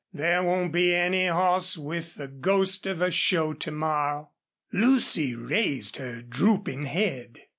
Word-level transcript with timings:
There 0.11 0.41
won't 0.41 0.71
be 0.71 0.95
any 0.95 1.27
hoss 1.27 1.77
with 1.77 2.15
the 2.15 2.27
ghost 2.27 2.87
of 2.87 3.03
a 3.03 3.11
show 3.11 3.53
to 3.53 3.69
morrow." 3.71 4.31
Lucy 4.73 5.35
raised 5.35 5.97
her 5.97 6.23
drooping 6.23 6.85
head. 6.85 7.41